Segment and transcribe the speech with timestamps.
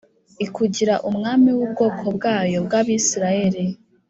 [0.45, 3.65] ikugira umwami w’ubwoko bwayo bw’Abisirayeli,